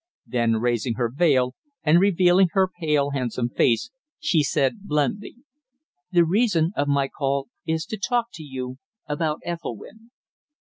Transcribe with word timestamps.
Then 0.25 0.53
raising 0.53 0.95
her 0.95 1.11
veil, 1.13 1.53
and 1.83 1.99
revealing 1.99 2.47
her 2.53 2.67
pale, 2.67 3.11
handsome 3.11 3.49
face, 3.49 3.91
she 4.17 4.41
said 4.41 4.79
bluntly, 4.87 5.35
"The 6.11 6.25
reason 6.25 6.71
of 6.75 6.87
my 6.87 7.07
call 7.07 7.49
is 7.67 7.85
to 7.85 7.99
talk 7.99 8.29
to 8.33 8.41
you 8.43 8.77
about 9.05 9.41
Ethelwynn." 9.45 10.09